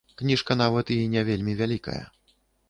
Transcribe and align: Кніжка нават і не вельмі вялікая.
Кніжка 0.19 0.55
нават 0.61 0.93
і 0.95 0.97
не 1.17 1.23
вельмі 1.29 1.55
вялікая. 1.61 2.03